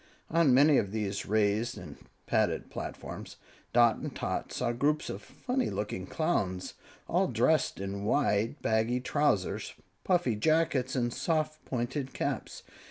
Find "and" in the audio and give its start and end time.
1.77-1.95, 3.97-4.15, 10.95-11.13